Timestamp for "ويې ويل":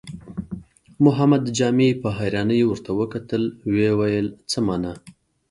3.73-4.27